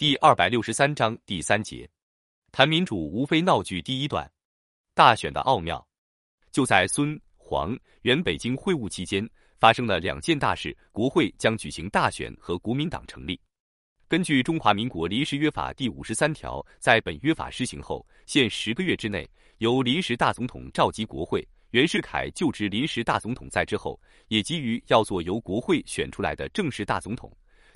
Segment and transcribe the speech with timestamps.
[0.00, 1.86] 第二百六十三章第三节，
[2.52, 3.82] 谈民主无非闹剧。
[3.82, 4.26] 第一段，
[4.94, 5.86] 大选的奥妙。
[6.50, 9.28] 就在孙黄原北京会晤期间，
[9.58, 13.38] 发生了两件大事：国会将举行大选和国民党成立。
[14.08, 19.28] 根据《中华民国临时约法》第五十三条，在本约法施行后，限十个月之内，
[19.58, 21.46] 由临时大总统召集国会。
[21.72, 27.30] 袁世凯就职临时大总统在之后，也急于要做由国会选出来的正式大总统。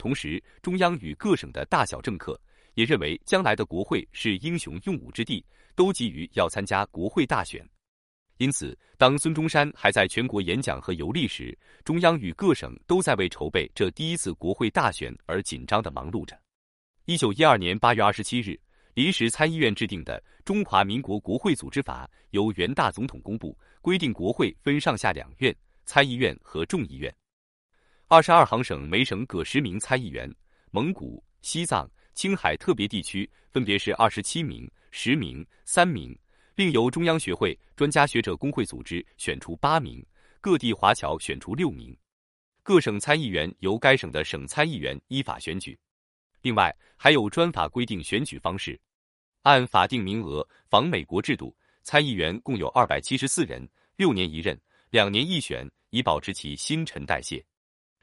[0.00, 2.40] 同时，中央与各省的大小政客
[2.72, 7.62] 也认为将来的国会是英雄用武之地，都急于要参加国会大选。
[8.38, 16.34] 因此，当孙中山还在全国演讲和游历时，中央与各省都在为筹备这第一次国会大选而紧张的忙碌着。
[17.04, 18.58] 一九一二年八月二十七日，
[18.94, 23.54] 临时参议院制定的《中华民国国会组织法》由袁大总统公布。
[23.82, 25.54] 规定国会分上下两院，
[25.84, 27.14] 参议院和众议院。
[28.12, 30.28] 二十二行省每省各十名参议员，
[30.72, 36.18] 蒙古、西藏、青海特别地区分别是二十七名、十名、三名，
[36.56, 40.04] 另由中央学会专家学者工会组织选出八名，
[40.40, 41.96] 各地华侨选出六名。
[42.64, 45.78] 各省参议员由该省的省参议员依法选举。
[46.42, 48.76] 另外还有专法规定选举方式，
[49.42, 51.56] 按法定名额，仿美国制度。
[51.84, 57.40] 参议员共有二百七十四人，六年一任，两年一选，以保持其新陈代谢。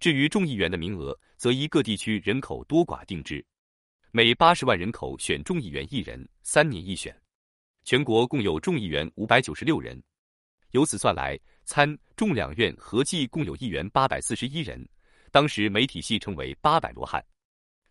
[0.00, 3.44] 至于众议员的名额，则依各地区人口多寡定之，
[4.10, 7.14] 每八十万人口选众议员一人，三年一选。
[7.84, 10.02] 全国共有众议员五百九十六人，
[10.70, 14.82] 由此算来，参众两院合计共有议员八百四十一人。
[15.30, 17.22] 当时媒体戏称为“八百罗汉”。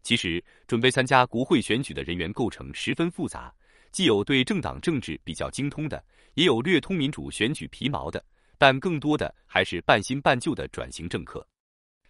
[0.02, 3.54] 其实，准备参加国会选举的人员构成十分复杂。
[3.92, 8.24] 既有对政党政治比较精通的，也有略通民主选举皮毛的，
[8.58, 11.48] 但更多的还是半新半旧的转型政客。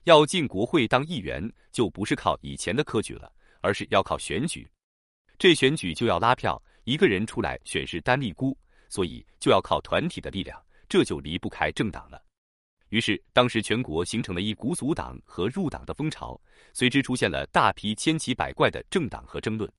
[0.04, 4.68] 要进国会当议员，就不是靠以前的科举了，而是要靠选举。
[5.38, 8.58] 这选举就要拉票，一个人出来选是单立孤，
[8.90, 12.22] 所以就要靠团体的力量，这就离不开政党了。
[12.90, 16.40] 于是，当时全国形成了一股阻党和入党的风潮，
[16.74, 19.72] 随之出现了大批千奇百怪的政党和争论。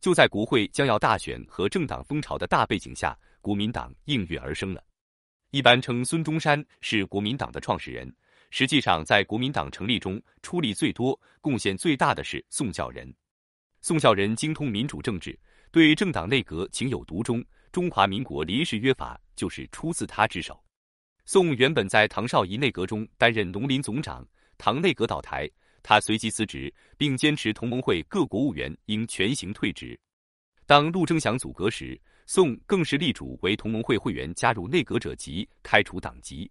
[0.00, 4.82] 就在国会将要大选和政党风潮的大背景下，国民党应运而生了。
[5.50, 8.12] 一般称孙中山是国民党的创始人，
[8.50, 13.12] 实际上在国民党成立中出力最多、贡献最大的是宋教仁。
[13.80, 15.38] 宋教仁精通民主政治，
[15.70, 20.62] 对政党内阁情有独钟，中华民国临时约法就是出自他之手。
[21.24, 24.26] 宋原本在唐绍仪内阁中担任农林总长，
[24.58, 25.48] 唐内阁倒台。
[25.82, 29.98] 他随即辞职，并坚持同盟会各国务员应全行退职。
[30.66, 36.50] 当陆征祥阻隔时，宋更是力主为同盟会会员加入内阁者籍，开除党籍。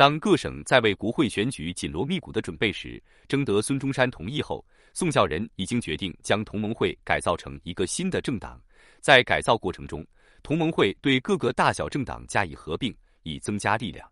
[0.00, 8.58] 当各省在为国会选举紧锣密鼓的准备时，征得孙中山同意后，宋教仁已经决定将同盟会改造成一个新的政党。
[9.02, 10.02] 在改造过程中，
[10.42, 14.10] 同盟会对各个大小政党加以合并，以增加力量。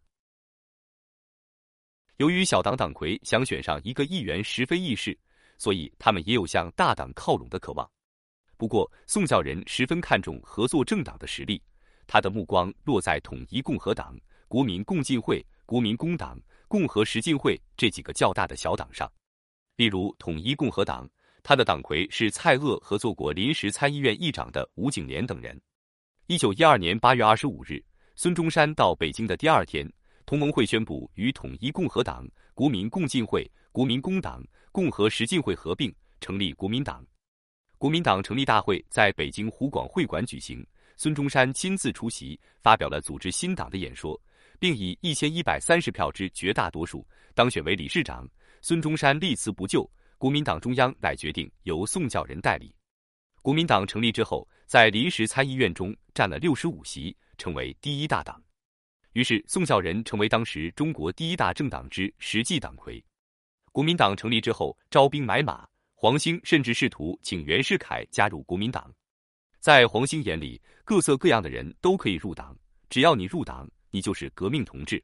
[2.19, 5.19] 由于小党党魁想选上一个议员十分易事，
[5.57, 7.91] 所以他们也有向大党靠拢的渴望。
[8.59, 11.63] 不过，宋教仁十分看重合作政党的实力，
[12.07, 14.15] 他的目光落在统一共和党、
[14.49, 19.07] 国民共进会、国民工党、共和实进会这几个较大的小党上。
[19.77, 21.07] 例如，统一共和党，
[21.43, 25.61] 他的党魁是蔡锷合作过临时参议院议长的吴景莲等人。
[26.27, 27.85] 一九一二年八月二十五日，
[28.17, 29.87] 孙中山到北京的第二天。
[30.25, 34.43] 同盟会宣布与统一共和党、国民共进会、国民工党、
[34.73, 37.05] 共和实进会合并，成立国民党。
[37.77, 44.19] 国民党成立大会在北京湖广会馆举行，孙中山亲自出席，发表了组织新党的演说，
[44.59, 48.29] 并以一千一百三十票之绝大多数当选为理事长。
[48.61, 49.89] 孙中山立辞不就，
[50.19, 52.75] 国民党中央乃决定由宋教仁代理。
[53.41, 58.43] 国民党成立之后，在临时参议院中占了六十五席，成为第一大党。
[59.13, 63.03] 于是，宋教仁成为当时中国第一大政党之实际党魁。
[63.73, 68.93] 国民党成立之后，招兵买马，黄兴甚至试图请袁世凯加入国民党。
[69.61, 72.57] 在黄兴眼里，各色各样的人都可以入党，
[72.91, 75.03] 只要你入党，你就是革命同志。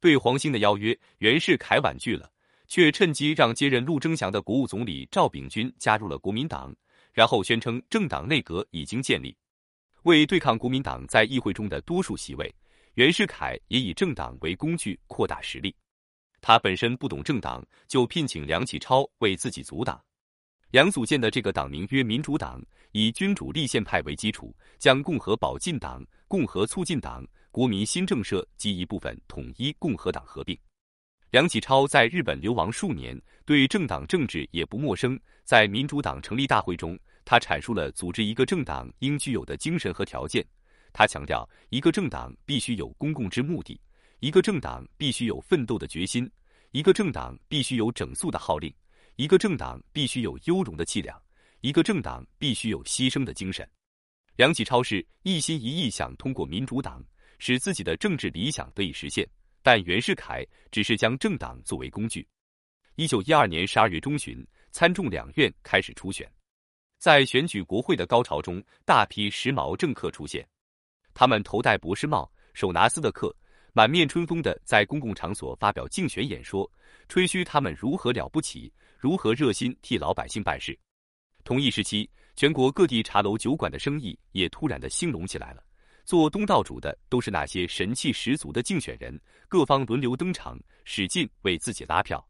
[0.00, 2.30] 对黄兴的邀约，袁世凯婉拒了，
[2.68, 6.74] 却趁机让接任陆征祥的国务总理赵秉钧加入了国民党，
[7.12, 9.36] 然后宣称政党内阁已经建立。
[10.04, 12.54] 为对抗国民党在议会中的多数席位。
[12.94, 15.74] 袁世凯也以政党为工具扩大实力，
[16.40, 20.02] 他本身不懂政党，就聘请梁启超为自己组党。
[20.72, 30.56] 梁组建的这个党名曰民主党，以君主立宪派为基础，将共和保进党、共和促进党、国民新政社及一部分统一共和党合并。
[31.30, 35.18] 梁启超在日本流亡数年，对政党政治也不陌生。
[35.44, 40.44] 在民主党成立大会中，他阐述了组织一个政党应具有的精神和条件。
[40.92, 43.80] 他强调，一个政党必须有公共之目的，
[44.20, 46.28] 一个政党必须有奋斗的决心，
[46.72, 48.72] 一个政党必须有整肃的号令，
[49.16, 51.20] 一个政党必须有优容的气量，
[51.60, 53.68] 一个政党必须有牺牲的精神。
[54.36, 57.04] 梁启超是一心一意想通过民主党
[57.40, 59.28] 使自己的政治理想得以实现，
[59.62, 62.24] 但袁世凯只是将政党作为工具。
[62.94, 66.30] 一九一二年十二月中旬，参众两院开始初选，
[66.98, 70.46] 在选举国会的高潮中，大批时髦政客出现，
[71.12, 73.34] 他们头戴博士帽，手拿斯德克，
[73.72, 76.70] 满面春风的在公共场所发表竞选演说，
[77.08, 80.78] 吹嘘他们如何了不起，如何热心替老百姓办事。
[81.42, 82.08] 同一时期。
[82.36, 85.62] 全国各地茶楼酒馆的生意也突然的兴隆起来了。
[86.10, 89.16] 做东道主的都是那些神气十足的竞选人，
[89.46, 92.28] 各方轮流登场，使劲为自己拉票。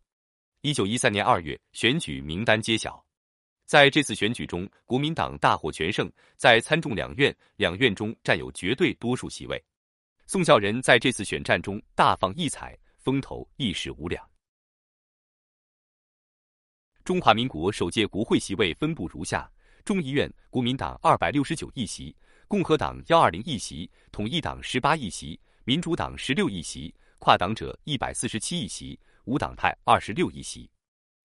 [0.61, 3.03] 一九一三年二月，选举名单揭晓。
[3.65, 9.59] 在这次选举中，国民党大获全胜，在参众两院两院中占有绝对多数席位。
[10.27, 14.23] 宋孝仁在这次选战中大放异彩，风头一时无两。
[17.03, 19.51] 中华民国首届国会席位分布如下。
[19.83, 22.15] 众议院国民党二百六十九议席，
[22.51, 30.69] 共和党幺二零议席，统一党十八议席，民主党十六议席，跨党者一百四十七议席，无党派二十六议席。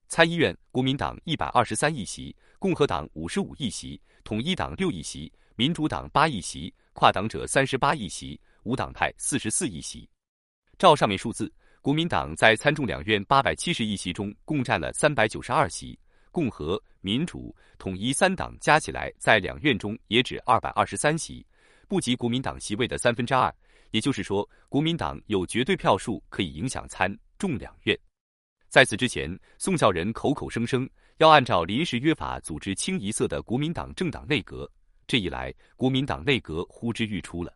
[0.08, 10.08] 参议院国民党一百二十三议席，共和党五十五议席，统一党六议席，民主党八议席，跨党者三十八议席，无党派四十四议席。
[10.78, 11.52] 照上面数字，
[11.82, 15.98] 国民党在参众两院八百七十议席中共占了三百九十二席。
[16.36, 21.48] 共和、民主、统一三党加起来在两院中也只二百二十三席，
[21.88, 23.56] 不及国民党席位的三分之二。
[23.92, 27.98] 也就是说，国民党有绝对票数可以影响参众两院。
[28.68, 30.90] 在此之前，宋孝仁口口声声
[31.20, 34.70] 要按照临时约法组织清一色的国民党政党内阁，
[35.08, 37.55] 这一来，国民党内阁呼之欲出了。